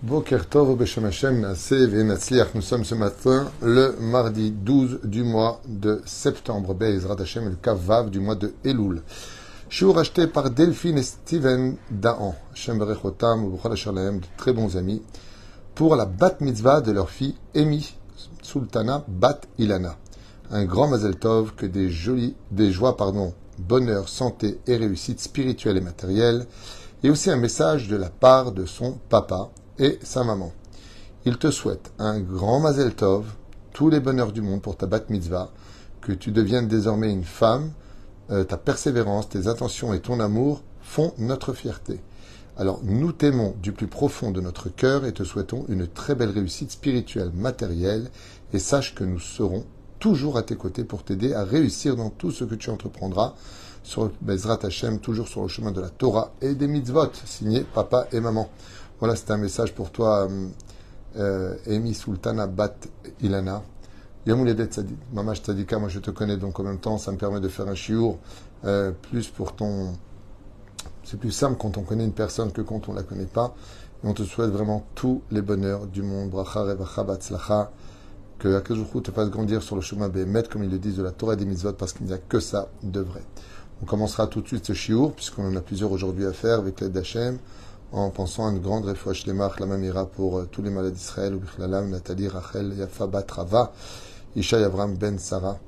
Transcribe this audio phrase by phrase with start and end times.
[0.00, 1.10] Nous sommes
[2.84, 6.72] ce matin le mardi 12 du mois de septembre.
[6.72, 9.02] Be'ezrat Hashem le Kavav du mois de Elul.
[9.68, 12.34] Shiur acheté par Delphine et Steven Daan.
[12.52, 15.02] Hashem Berechotam de très bons amis,
[15.74, 17.92] pour la bat mitzvah de leur fille Emi
[18.40, 19.96] Sultana Bat Ilana.
[20.52, 25.76] Un grand Mazel Tov que des jolis, des joies, pardon, bonheur, santé et réussite spirituelle
[25.76, 26.46] et matérielle
[27.02, 30.52] et aussi un message de la part de son papa, et sa maman.
[31.24, 33.26] Il te souhaite un grand Mazel Tov,
[33.72, 35.50] tous les bonheurs du monde pour ta bat mitzvah,
[36.00, 37.70] que tu deviennes désormais une femme,
[38.30, 42.00] euh, ta persévérance, tes intentions et ton amour font notre fierté.
[42.56, 46.30] Alors nous t'aimons du plus profond de notre cœur et te souhaitons une très belle
[46.30, 48.10] réussite spirituelle, matérielle,
[48.52, 49.64] et sache que nous serons
[49.98, 53.34] toujours à tes côtés pour t'aider à réussir dans tout ce que tu entreprendras
[53.82, 58.06] sur Bezrat Hashem, toujours sur le chemin de la Torah et des mitzvot, signé papa
[58.12, 58.50] et maman.
[59.00, 60.28] Voilà, c'était un message pour toi,
[61.16, 62.74] euh, Amy Sultana Bat
[63.20, 63.62] Ilana.
[64.26, 64.70] Yamouledet
[65.12, 67.68] Mamash Tzadika, moi je te connais donc en même temps, ça me permet de faire
[67.68, 68.18] un chiour
[68.64, 69.92] euh, plus pour ton.
[71.04, 73.54] C'est plus simple quand on connaît une personne que quand on la connaît pas.
[74.02, 76.30] Et on te souhaite vraiment tous les bonheurs du monde.
[76.30, 77.70] Bracha Revacha Batzlacha.
[78.40, 81.12] Que Akajuchu te fasse grandir sur le chemin Behemet, comme ils le disent de la
[81.12, 83.22] Torah des mitzvot, parce qu'il n'y a que ça de vrai.
[83.80, 86.80] On commencera tout de suite ce chiour, puisqu'on en a plusieurs aujourd'hui à faire avec
[86.80, 87.38] l'aide d'Hachem
[87.92, 91.38] en pensant à une grande refouach lemach, la mamira pour tous les malades d'Israël, ou
[91.38, 93.72] bichlalam, Nathalie, Rachel, Yafa, Batrava,
[94.36, 95.58] Ishaï, Avram, Ben, Sarah,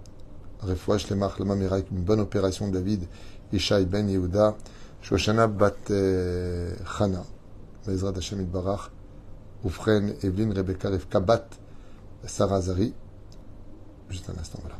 [0.60, 3.06] refouach lemach, la mamira, avec une bonne opération David,
[3.52, 4.56] Ishaï, Ben, Yehuda,
[5.02, 5.76] Shoshana, Bat,
[6.98, 7.24] Chana,
[7.86, 8.91] Bezrat Hashem, Barach,
[9.64, 11.48] Oufren, Evelyn, Rebecca, Rivka, Bat,
[12.26, 12.92] Sarah, Zari,
[14.10, 14.76] juste un instant, voilà.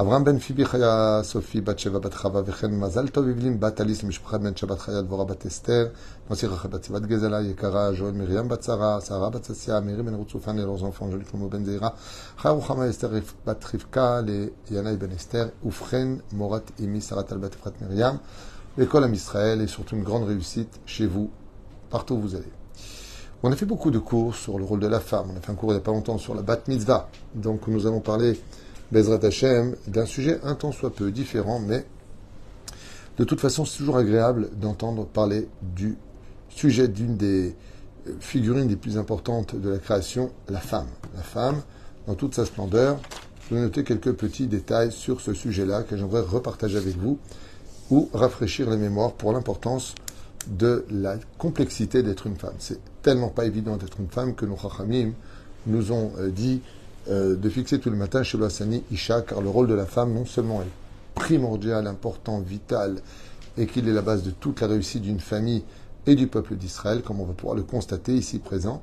[0.00, 4.02] אברהם בן פיבי חיה סופי בת שבע בת חווה וכן מזל טוב יבלין בת אליס
[4.02, 5.88] למשפחת בן שבת חיה דבורה בת אסתר
[6.30, 10.14] נוסי רחל בת סיבת גזלה יקרה ז'ואל מרים בת שרה שרה בת ששיה מירי בן
[10.14, 11.88] רוצופן ללא enfants ג'ולי שלמה בן זעירה
[12.38, 13.10] חיה רוחמה אסתר
[13.46, 14.20] בת רבקה
[14.70, 18.14] לינאי בן אסתר ובכן מורת אמי שרת על בת אפרת מרים
[18.78, 21.30] וכל עם ישראל et surtout une grande réussite chez vous
[21.90, 22.52] partout où vous allez
[23.40, 25.26] On a fait beaucoup de cours sur le rôle de la femme.
[25.32, 27.08] On a fait un cours il n'y a pas longtemps sur la bat mitzvah.
[27.36, 28.40] Donc nous allons parler
[28.91, 31.85] Bezrat Hashem, d'un sujet un tant soit peu différent, mais
[33.17, 35.97] de toute façon, c'est toujours agréable d'entendre parler du
[36.49, 37.55] sujet d'une des
[38.19, 40.87] figurines les plus importantes de la création, la femme.
[41.15, 41.61] La femme,
[42.07, 42.99] dans toute sa splendeur.
[43.49, 47.19] Je vais noter quelques petits détails sur ce sujet-là que j'aimerais repartager avec vous
[47.91, 49.95] ou rafraîchir les mémoires pour l'importance
[50.47, 52.55] de la complexité d'être une femme.
[52.59, 55.11] C'est tellement pas évident d'être une femme que nos chachamim
[55.67, 56.61] nous ont dit
[57.09, 60.13] euh, de fixer tout le matin chez l'Assani Isha, car le rôle de la femme
[60.13, 60.71] non seulement est
[61.15, 63.01] primordial, important, vital,
[63.57, 65.63] et qu'il est la base de toute la réussite d'une famille
[66.07, 68.81] et du peuple d'Israël, comme on va pouvoir le constater ici présent,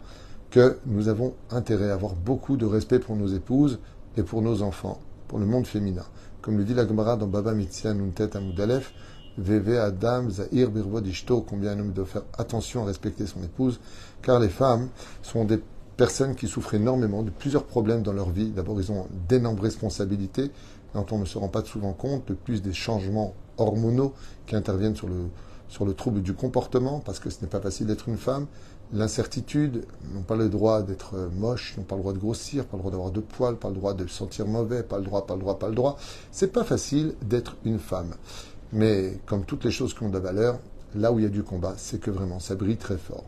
[0.50, 3.78] que nous avons intérêt à avoir beaucoup de respect pour nos épouses
[4.16, 6.04] et pour nos enfants, pour le monde féminin.
[6.42, 8.92] Comme le dit la Gemara dans Baba Mitzia Nuntet Amoudalef,
[9.38, 13.80] Veve Adam Zahir Birvod Ishto, combien un homme doit faire attention à respecter son épouse,
[14.22, 14.88] car les femmes
[15.22, 15.60] sont des
[16.00, 18.48] personnes qui souffrent énormément de plusieurs problèmes dans leur vie.
[18.52, 20.50] D'abord, ils ont d'énormes responsabilités
[20.94, 24.14] dont on ne se rend pas souvent compte, de plus des changements hormonaux
[24.46, 25.28] qui interviennent sur le,
[25.68, 28.46] sur le trouble du comportement, parce que ce n'est pas facile d'être une femme.
[28.94, 29.84] L'incertitude,
[30.14, 32.92] n'ont pas le droit d'être moche, n'ont pas le droit de grossir, pas le droit
[32.92, 35.40] d'avoir de poils, pas le droit de se sentir mauvais, pas le droit, pas le
[35.40, 35.98] droit, pas le droit.
[36.32, 38.14] C'est pas facile d'être une femme.
[38.72, 40.60] Mais comme toutes les choses qui ont de la valeur,
[40.94, 43.24] là où il y a du combat, c'est que vraiment ça brille très fort.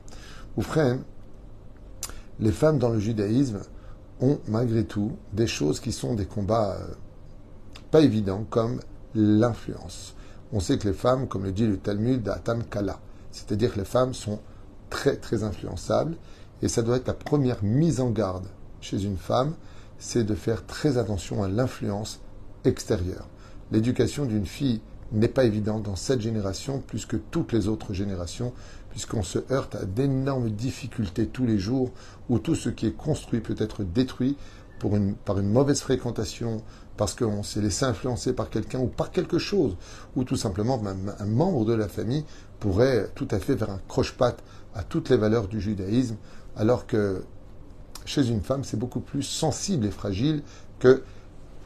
[0.56, 1.00] Oufren,
[2.40, 3.60] les femmes dans le judaïsme
[4.20, 6.94] ont malgré tout des choses qui sont des combats euh,
[7.90, 8.80] pas évidents, comme
[9.14, 10.14] l'influence.
[10.52, 12.98] On sait que les femmes, comme le dit le Talmud d'Atan Kala,
[13.30, 14.40] c'est-à-dire que les femmes sont
[14.90, 16.16] très très influençables,
[16.62, 18.46] et ça doit être la première mise en garde
[18.80, 19.54] chez une femme,
[19.98, 22.20] c'est de faire très attention à l'influence
[22.64, 23.28] extérieure.
[23.70, 24.80] L'éducation d'une fille
[25.12, 28.52] n'est pas évidente dans cette génération plus que toutes les autres générations,
[28.90, 31.90] puisqu'on se heurte à d'énormes difficultés tous les jours,
[32.28, 34.36] où tout ce qui est construit peut être détruit
[35.24, 36.62] par une mauvaise fréquentation,
[36.96, 39.76] parce qu'on s'est laissé influencer par quelqu'un ou par quelque chose,
[40.16, 42.24] ou tout simplement même un membre de la famille
[42.58, 44.42] pourrait tout à fait faire un croche-patte
[44.74, 46.16] à toutes les valeurs du judaïsme,
[46.56, 47.22] alors que
[48.04, 50.42] chez une femme, c'est beaucoup plus sensible et fragile
[50.80, 51.02] que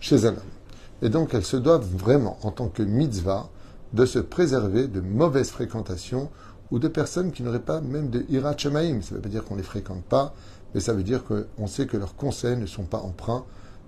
[0.01, 0.56] chez un homme.
[1.03, 3.51] Et donc, elles se doivent vraiment, en tant que mitzvah,
[3.93, 6.31] de se préserver de mauvaises fréquentations
[6.71, 8.25] ou de personnes qui n'auraient pas même de
[8.57, 9.01] shamaim.
[9.03, 10.35] Ça ne veut pas dire qu'on ne les fréquente pas,
[10.75, 13.45] mais ça veut dire qu'on sait que leurs conseils ne sont pas empreints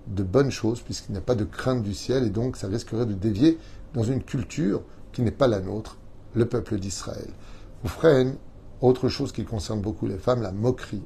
[0.07, 3.05] de bonnes choses, puisqu'il n'y a pas de crainte du ciel, et donc ça risquerait
[3.05, 3.57] de dévier
[3.93, 5.97] dans une culture qui n'est pas la nôtre,
[6.33, 7.29] le peuple d'Israël.
[7.83, 8.35] Oufren,
[8.81, 11.03] Autre chose qui concerne beaucoup les femmes, la moquerie.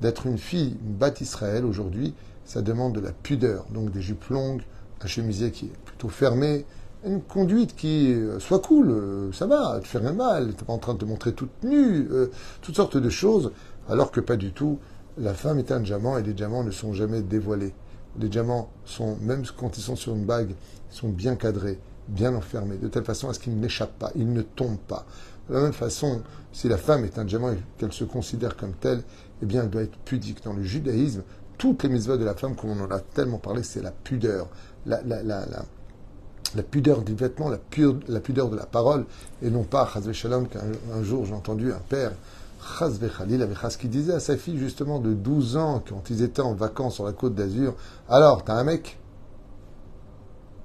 [0.00, 2.14] D'être une fille, une batte Israël aujourd'hui,
[2.44, 3.66] ça demande de la pudeur.
[3.72, 4.62] Donc des jupes longues,
[5.02, 6.64] un chemisier qui est plutôt fermé,
[7.04, 10.72] une conduite qui euh, soit cool, euh, ça va, te fait rien mal, t'es pas
[10.72, 12.30] en train de te montrer toute nue, euh,
[12.62, 13.52] toutes sortes de choses,
[13.88, 14.78] alors que pas du tout.
[15.18, 17.72] La femme est un diamant et les diamants ne sont jamais dévoilés.
[18.18, 20.54] Les diamants sont, même quand ils sont sur une bague,
[20.90, 21.78] sont bien cadrés,
[22.08, 25.06] bien enfermés, de telle façon à ce qu'ils n'échappent pas, ils ne tombent pas.
[25.48, 26.22] De la même façon,
[26.52, 29.02] si la femme est un diamant et qu'elle se considère comme telle,
[29.42, 30.42] eh bien, elle doit être pudique.
[30.42, 31.22] Dans le judaïsme,
[31.58, 34.48] toutes les mitzvahs de la femme, comme on en a tellement parlé, c'est la pudeur,
[34.86, 34.98] la,
[36.62, 39.04] pudeur du vêtement, la, pudeur de la parole,
[39.42, 42.12] et non pas, Shalom, qu'un jour j'ai entendu un père,
[42.78, 43.48] Khalil
[43.78, 47.04] qui disait à sa fille justement de 12 ans, quand ils étaient en vacances sur
[47.04, 47.74] la côte d'Azur,
[48.08, 48.98] alors, t'as un mec?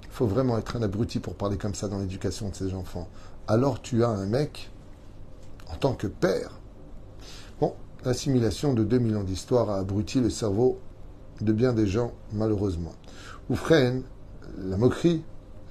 [0.04, 3.08] Il faut vraiment être un abruti pour parler comme ça dans l'éducation de ses enfants.
[3.48, 4.70] Alors tu as un mec
[5.72, 6.61] en tant que père.
[8.04, 10.80] L'assimilation de 2000 ans d'histoire a abruti le cerveau
[11.40, 12.94] de bien des gens, malheureusement.
[13.52, 13.56] Ou
[14.58, 15.24] la moquerie,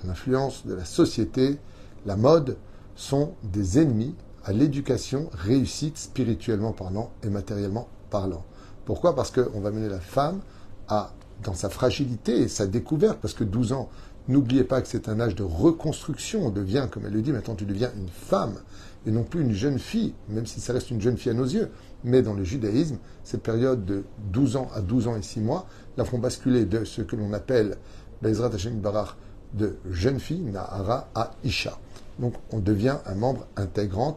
[0.04, 1.58] l'influence de la société,
[2.06, 2.56] la mode
[2.94, 8.44] sont des ennemis à l'éducation réussite spirituellement parlant et matériellement parlant.
[8.84, 9.14] Pourquoi?
[9.16, 10.40] Parce qu'on va mener la femme
[10.88, 11.12] à,
[11.42, 13.88] dans sa fragilité et sa découverte, parce que 12 ans,
[14.28, 17.54] n'oubliez pas que c'est un âge de reconstruction, on devient, comme elle le dit, maintenant
[17.56, 18.54] tu deviens une femme
[19.06, 21.44] et non plus une jeune fille, même si ça reste une jeune fille à nos
[21.44, 21.70] yeux.
[22.04, 25.66] Mais dans le judaïsme, cette période de 12 ans à 12 ans et 6 mois
[25.96, 27.76] la font basculer de ce que l'on appelle
[28.22, 29.16] Bezrat Hashem Barach
[29.54, 31.78] de jeune fille, Nahara, à Isha.
[32.18, 34.16] Donc on devient un membre intégrant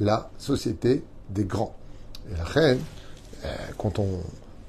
[0.00, 1.74] la société des grands.
[2.30, 2.80] Et la reine,
[3.44, 3.48] euh,
[3.78, 4.20] quand on,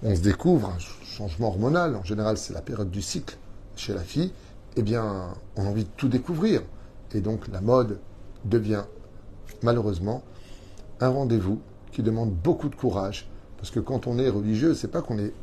[0.04, 3.38] on se découvre un changement hormonal, en général c'est la période du cycle
[3.76, 4.32] chez la fille,
[4.76, 6.62] eh bien on a envie de tout découvrir.
[7.14, 8.00] Et donc la mode
[8.46, 8.84] devient
[9.64, 10.24] malheureusement
[11.00, 11.62] un rendez-vous
[11.98, 13.28] qui demande beaucoup de courage.
[13.58, 15.34] Parce que quand on est religieux, c'est pas qu'on est,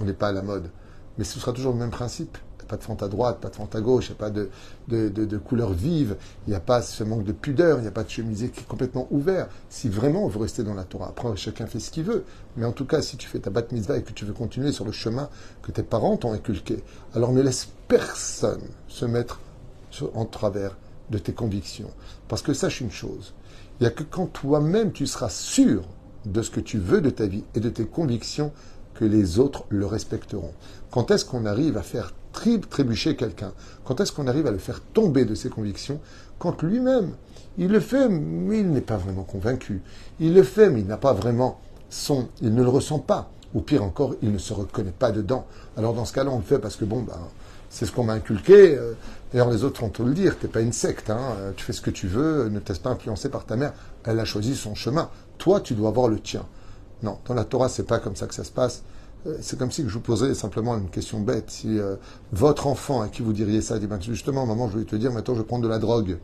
[0.00, 0.70] on n'est pas à la mode,
[1.18, 2.38] mais ce sera toujours le même principe.
[2.66, 4.50] Pas de fente à droite, pas de fente à gauche, il n'y a pas de,
[4.88, 6.16] de, de, couleur vive,
[6.46, 8.60] il n'y a pas ce manque de pudeur, il n'y a pas de chemisier qui
[8.60, 9.48] est complètement ouvert.
[9.70, 12.24] Si vraiment on veut rester dans la Torah, après chacun fait ce qu'il veut.
[12.56, 14.72] Mais en tout cas, si tu fais ta bat mitzvah et que tu veux continuer
[14.72, 15.30] sur le chemin
[15.62, 16.82] que tes parents t'ont inculqué,
[17.14, 19.40] alors ne laisse personne se mettre
[20.14, 20.76] en travers
[21.08, 21.90] de tes convictions.
[22.28, 23.32] Parce que sache une chose,
[23.80, 25.84] il n'y a que quand toi-même tu seras sûr
[26.24, 28.52] de ce que tu veux de ta vie et de tes convictions
[28.94, 30.52] que les autres le respecteront.
[30.90, 33.52] Quand est-ce qu'on arrive à faire trébucher quelqu'un?
[33.84, 36.00] Quand est-ce qu'on arrive à le faire tomber de ses convictions?
[36.38, 37.12] Quand lui-même,
[37.58, 39.82] il le fait, mais il n'est pas vraiment convaincu.
[40.20, 41.60] Il le fait, mais il n'a pas vraiment
[41.90, 42.28] son...
[42.40, 43.30] Il ne le ressent pas.
[43.54, 45.46] Ou pire encore, il ne se reconnaît pas dedans.
[45.76, 47.18] Alors dans ce cas-là, on le fait parce que, bon, ben,
[47.70, 48.76] c'est ce qu'on m'a inculqué.
[48.76, 48.94] Euh,
[49.32, 50.38] d'ailleurs, les autres vont te le dire.
[50.38, 51.10] Tu n'es pas une secte.
[51.10, 51.20] Hein.
[51.38, 52.48] Euh, tu fais ce que tu veux.
[52.48, 53.72] Ne te laisse pas influencer par ta mère.
[54.04, 55.10] Elle a choisi son chemin.
[55.38, 56.44] Toi, tu dois avoir le tien.
[57.02, 58.82] Non, dans la Torah, c'est pas comme ça que ça se passe.
[59.26, 61.50] Euh, c'est comme si je vous posais simplement une question bête.
[61.50, 61.78] Si
[62.32, 65.12] votre enfant à qui vous diriez ça dit ben, justement, maman, je vais te dire,
[65.12, 66.18] maintenant, je prends de la drogue.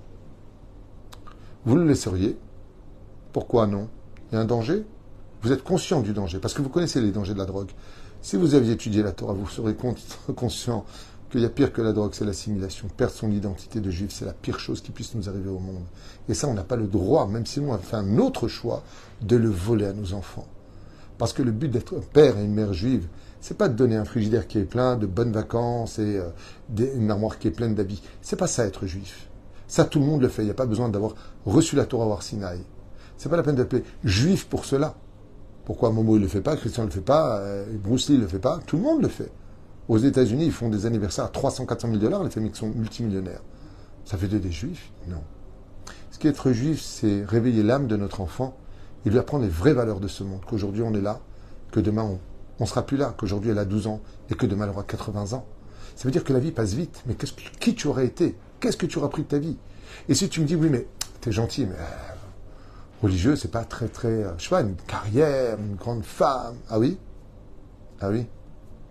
[1.66, 2.36] Vous le laisseriez?
[3.32, 3.88] Pourquoi non?
[4.30, 4.84] Il y a un danger?
[5.42, 7.70] Vous êtes conscient du danger parce que vous connaissez les dangers de la drogue.
[8.22, 9.76] Si vous aviez étudié la Torah, vous serez
[10.36, 10.86] conscient
[11.34, 12.86] qu'il y a pire que la drogue, c'est l'assimilation.
[12.96, 15.82] Perdre son identité de juif, c'est la pire chose qui puisse nous arriver au monde.
[16.28, 18.84] Et ça, on n'a pas le droit, même si on a fait un autre choix,
[19.20, 20.46] de le voler à nos enfants.
[21.18, 23.08] Parce que le but d'être un père et une mère juive,
[23.40, 26.28] c'est pas de donner un frigidaire qui est plein de bonnes vacances et euh,
[26.94, 28.02] une armoire qui est pleine d'habits.
[28.22, 29.28] C'est pas ça être juif.
[29.66, 30.42] Ça, tout le monde le fait.
[30.42, 32.36] Il n'y a pas besoin d'avoir reçu la Torah Ce
[33.16, 34.94] C'est pas la peine d'appeler juif pour cela.
[35.64, 38.22] Pourquoi Momo ne le fait pas, Christian ne le fait pas, euh, Bruce Lee ne
[38.22, 38.60] le fait pas?
[38.64, 39.32] Tout le monde le fait.
[39.88, 42.68] Aux États-Unis, ils font des anniversaires à 300, 400 000 dollars, les familles qui sont
[42.68, 43.42] multimillionnaires.
[44.04, 44.90] Ça fait des juifs?
[45.08, 45.22] Non.
[46.10, 48.56] Ce qui est être juif, c'est réveiller l'âme de notre enfant
[49.04, 50.40] et lui apprendre les vraies valeurs de ce monde.
[50.46, 51.20] Qu'aujourd'hui on est là,
[51.72, 52.02] que demain
[52.58, 54.00] on ne sera plus là, qu'aujourd'hui elle a 12 ans
[54.30, 55.44] et que demain elle aura 80 ans.
[55.96, 57.02] Ça veut dire que la vie passe vite.
[57.06, 57.14] Mais
[57.60, 58.36] qui tu aurais été?
[58.60, 59.56] Qu'est-ce que tu auras pris de ta vie?
[60.08, 60.86] Et si tu me dis, oui, mais
[61.20, 64.08] tu es gentil, mais euh, religieux, c'est pas très, très.
[64.08, 66.56] Euh, je sais pas, une carrière, une grande femme.
[66.68, 66.98] Ah oui?
[68.00, 68.26] Ah oui?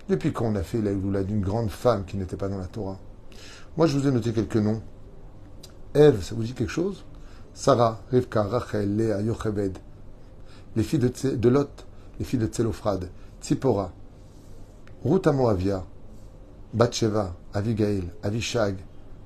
[0.10, 3.00] Depuis quand on a fait la d'une grande femme qui n'était pas dans la Torah
[3.78, 4.82] Moi, je vous ai noté quelques noms.
[5.94, 7.06] Ève, ça vous dit quelque chose?
[7.54, 9.78] Sarah, Rivka, Rachel, Léa, Yochebed.
[10.76, 11.86] Les filles de, Lot,
[12.20, 13.10] les filles de Tselophrad,
[13.42, 13.92] Tzipora,
[15.06, 15.86] Ruth Moavia,
[16.74, 18.78] Bathsheba, Avigail, Avishag,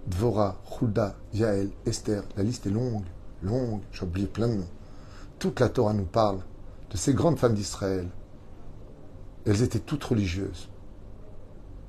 [0.05, 2.24] Dvora, Hulda, Yael, Esther.
[2.36, 3.05] La liste est longue,
[3.41, 4.69] longue, j'ai oublié plein de noms.
[5.39, 6.39] Toute la Torah nous parle
[6.91, 8.07] de ces grandes femmes d'Israël
[9.48, 10.70] elles étaient toutes religieuses.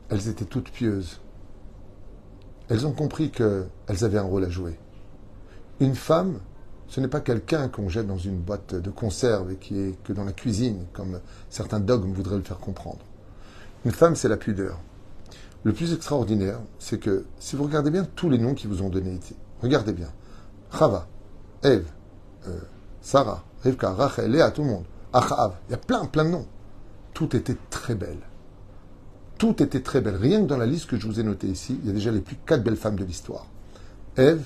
[0.08, 1.20] Elles étaient toutes pieuses.
[2.68, 4.78] Elles ont compris qu'elles avaient un rôle à jouer.
[5.80, 6.40] Une femme
[6.90, 10.14] Ce n'est pas quelqu'un qu'on jette dans une boîte de conserve et qui est que
[10.14, 13.04] dans la cuisine, comme certains dogmes voudraient le faire comprendre.
[13.84, 14.78] Une femme, c'est la pudeur.
[15.64, 18.88] Le plus extraordinaire, c'est que si vous regardez bien tous les noms qui vous ont
[18.88, 20.10] donnés ici, regardez bien.
[20.72, 21.06] Chava,
[21.62, 21.90] Eve,
[22.46, 22.58] euh,
[23.02, 24.84] Sarah, Rivka, Rachel, Léa, tout le monde.
[25.12, 26.46] Achav, il y a plein, plein de noms.
[27.18, 28.20] Tout était très belle.
[29.38, 30.14] Tout était très belle.
[30.14, 32.12] Rien que dans la liste que je vous ai notée ici, il y a déjà
[32.12, 33.48] les plus quatre belles femmes de l'histoire.
[34.16, 34.44] Ève,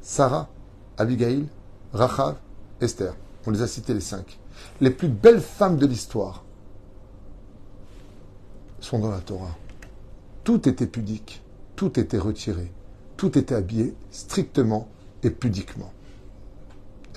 [0.00, 0.48] Sarah,
[0.96, 1.44] Abigail,
[1.92, 2.36] Rachav,
[2.80, 3.14] Esther.
[3.46, 4.38] On les a citées les cinq.
[4.80, 6.46] Les plus belles femmes de l'histoire
[8.80, 9.54] sont dans la Torah.
[10.44, 11.42] Tout était pudique,
[11.76, 12.72] tout était retiré,
[13.18, 14.88] tout était habillé strictement
[15.22, 15.92] et pudiquement.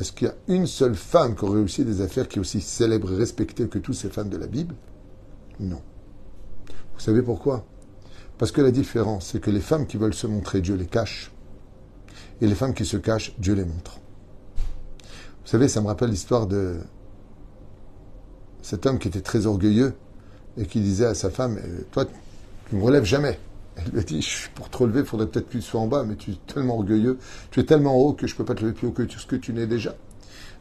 [0.01, 2.59] Est-ce qu'il y a une seule femme qui aurait réussi des affaires qui est aussi
[2.59, 4.75] célèbre et respectée que toutes ces femmes de la Bible?
[5.59, 5.81] Non.
[6.93, 7.65] Vous savez pourquoi?
[8.37, 11.31] Parce que la différence, c'est que les femmes qui veulent se montrer, Dieu les cache.
[12.41, 13.99] Et les femmes qui se cachent, Dieu les montre.
[15.47, 16.77] Vous savez, ça me rappelle l'histoire de
[18.61, 19.93] cet homme qui était très orgueilleux
[20.57, 23.39] et qui disait à sa femme, euh, toi, tu ne me relèves jamais.
[23.77, 26.03] Elle lui a dit, pour te relever, il faudrait peut-être que tu sois en bas,
[26.03, 27.17] mais tu es tellement orgueilleux,
[27.51, 29.25] tu es tellement haut que je ne peux pas te lever plus haut que ce
[29.25, 29.95] que tu n'es déjà.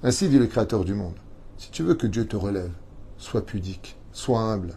[0.02, 1.14] Ainsi dit le Créateur du monde.
[1.56, 2.72] Si tu veux que Dieu te relève,
[3.16, 4.74] sois pudique, sois humble,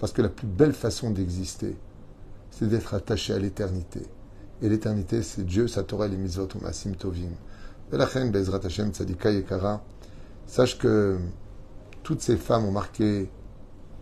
[0.00, 1.76] parce que la plus belle façon d'exister,
[2.50, 4.00] c'est d'être attaché à l'éternité.
[4.62, 7.30] Et l'éternité, c'est Dieu, sa Torah, les mitzvot, masim tovim.
[10.46, 11.18] Sache que
[12.02, 13.30] toutes ces femmes ont marqué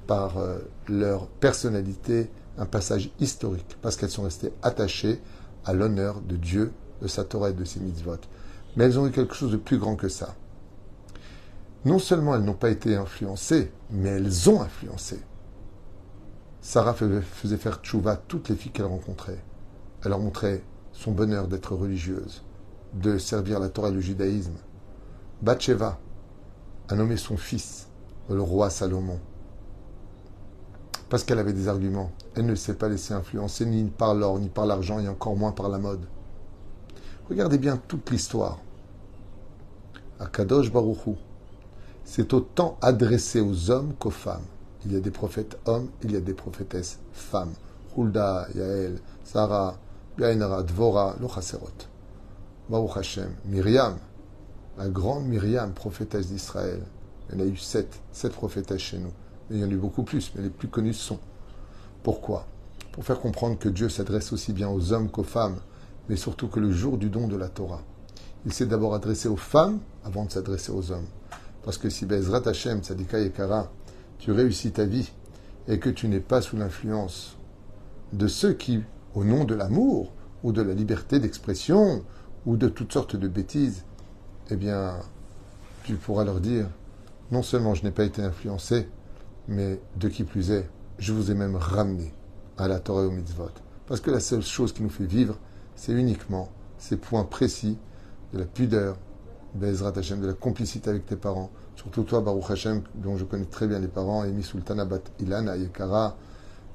[0.06, 5.20] par euh, leur personnalité un passage historique, parce qu'elles sont restées attachées
[5.64, 8.16] à l'honneur de Dieu, de sa Torah et de ses mitzvot.
[8.76, 10.34] Mais elles ont eu quelque chose de plus grand que ça.
[11.84, 15.20] Non seulement elles n'ont pas été influencées, mais elles ont influencé.
[16.68, 19.42] Sarah faisait faire tchouva toutes les filles qu'elle rencontrait.
[20.02, 22.42] Elle leur montrait son bonheur d'être religieuse,
[22.92, 24.58] de servir la Torah et le judaïsme.
[25.40, 25.98] Bathsheba
[26.90, 27.88] a nommé son fils
[28.28, 29.18] le roi Salomon
[31.08, 32.12] parce qu'elle avait des arguments.
[32.34, 35.52] Elle ne s'est pas laissée influencer ni par l'or, ni par l'argent, et encore moins
[35.52, 36.04] par la mode.
[37.30, 38.58] Regardez bien toute l'histoire.
[40.20, 41.16] Akadosh Baruchou,
[42.04, 44.44] c'est autant adressé aux hommes qu'aux femmes.
[44.84, 47.52] Il y a des prophètes hommes, il y a des prophétesses femmes.
[47.96, 49.76] Hulda, Yael, Sarah,
[50.18, 51.86] Yainara, Dvora, Lochaserot.
[52.68, 53.96] Baruch Hashem, Myriam,
[54.76, 56.82] la grande Myriam, prophétesse d'Israël.
[57.28, 59.12] Il y en a eu sept, sept prophétesses chez nous
[59.50, 61.18] il y en a eu beaucoup plus, mais les plus connus sont.
[62.02, 62.46] Pourquoi?
[62.92, 65.56] Pour faire comprendre que Dieu s'adresse aussi bien aux hommes qu'aux femmes,
[66.08, 67.82] mais surtout que le jour du don de la Torah.
[68.44, 71.06] Il s'est d'abord adressé aux femmes avant de s'adresser aux hommes.
[71.64, 73.70] Parce que si Bezrat Hashem, Sadika et Kara,
[74.18, 75.12] tu réussis ta vie
[75.66, 77.36] et que tu n'es pas sous l'influence
[78.12, 78.82] de ceux qui,
[79.14, 82.04] au nom de l'amour ou de la liberté d'expression
[82.46, 83.84] ou de toutes sortes de bêtises,
[84.50, 84.94] eh bien,
[85.84, 86.66] tu pourras leur dire,
[87.30, 88.88] non seulement je n'ai pas été influencé,
[89.46, 92.12] mais de qui plus est, je vous ai même ramené
[92.56, 93.50] à la Torah et au mitzvot.
[93.86, 95.38] Parce que la seule chose qui nous fait vivre,
[95.76, 97.78] c'est uniquement ces points précis
[98.32, 98.98] de la pudeur,
[99.54, 101.50] Bezrat Hashem, de la complicité avec tes parents.
[101.76, 105.56] Surtout toi, Baruch Hashem, dont je connais très bien les parents, Emi Sultana Bat Ilana
[105.56, 106.16] Yekara.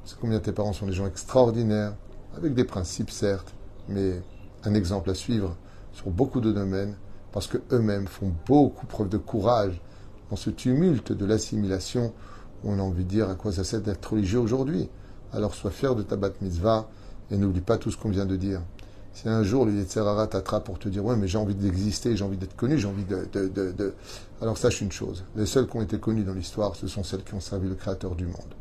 [0.05, 1.95] C'est combien tes parents sont des gens extraordinaires,
[2.35, 3.53] avec des principes certes,
[3.87, 4.21] mais
[4.63, 5.55] un exemple à suivre
[5.91, 6.95] sur beaucoup de domaines,
[7.31, 9.81] parce que eux-mêmes font beaucoup preuve de courage
[10.29, 12.13] dans ce tumulte de l'assimilation
[12.63, 14.89] on a envie de dire à quoi ça sert d'être religieux aujourd'hui.
[15.33, 16.87] Alors sois fier de ta bat mitzvah
[17.31, 18.61] et n'oublie pas tout ce qu'on vient de dire.
[19.13, 22.23] Si un jour le Yetzerara t'attrape pour te dire ouais mais j'ai envie d'exister, j'ai
[22.23, 23.93] envie d'être connu, j'ai envie de, de, de,
[24.41, 27.23] Alors sache une chose, les seules qui ont été connues dans l'histoire, ce sont celles
[27.23, 28.55] qui ont servi le Créateur du monde.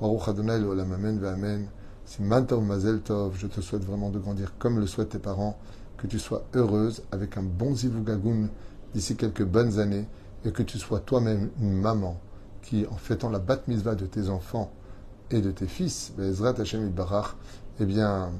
[0.00, 1.68] Baruch Adonai Amen Amen.
[2.04, 5.58] Si Mazel Tov, je te souhaite vraiment de grandir comme le souhaitent tes parents,
[5.96, 8.48] que tu sois heureuse avec un bon Zivugagoun
[8.94, 10.06] d'ici quelques bonnes années
[10.44, 12.18] et que tu sois toi-même une maman
[12.62, 14.70] qui, en fêtant la bat mitzvah de tes enfants
[15.30, 17.34] et de tes fils, Bezrat Hashem Barach,
[17.80, 18.30] eh bien,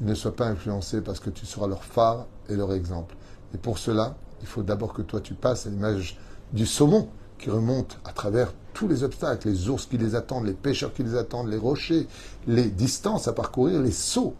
[0.00, 3.16] ne sois pas influencé parce que tu seras leur phare et leur exemple.
[3.54, 6.18] Et pour cela, il faut d'abord que toi tu passes à l'image
[6.52, 7.08] du saumon
[7.38, 11.02] qui remonte à travers tous les obstacles, les ours qui les attendent, les pêcheurs qui
[11.02, 12.06] les attendent, les rochers,
[12.46, 14.34] les distances à parcourir, les sauts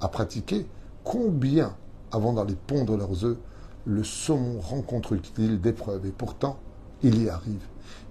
[0.00, 0.66] à pratiquer.
[1.04, 1.74] Combien,
[2.12, 3.38] avant d'aller pondre leurs œufs,
[3.86, 6.58] le saumon rencontre-t-il d'épreuves Et pourtant,
[7.02, 7.62] il y arrive.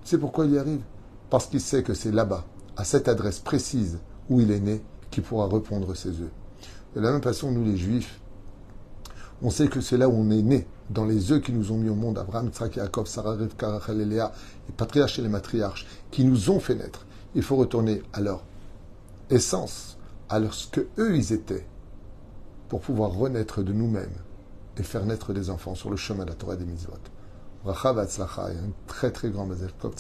[0.04, 0.82] C'est pourquoi il y arrive?
[1.30, 4.00] Parce qu'il sait que c'est là-bas, à cette adresse précise
[4.30, 6.32] où il est né, qu'il pourra répondre ses œufs.
[6.98, 8.20] De la même façon, nous les Juifs,
[9.44, 11.78] on sait que c'est là où on est né, dans les œufs qui nous ont
[11.78, 14.32] mis au monde, Abraham, Tzrak, Yaakov, Sarah, Rivka, Léa,
[14.68, 17.06] les patriarches et les matriarches, qui nous ont fait naître.
[17.36, 18.44] Il faut retourner à leur
[19.30, 21.68] essence, à ce que eux ils étaient,
[22.68, 24.18] pour pouvoir renaître de nous-mêmes
[24.78, 26.94] et faire naître des enfants sur le chemin de la Torah des mitzvot.
[27.64, 29.94] Bracha et un très très grand Mazel Tov.